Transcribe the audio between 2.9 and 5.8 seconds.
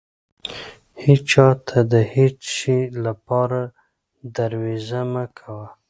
لپاره درويزه مه کوه.